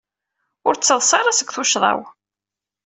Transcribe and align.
Ur 0.67 0.73
ttaḍsa 0.75 1.15
ara 1.19 1.37
seg 1.39 1.49
tuccḍa-w. 1.51 2.01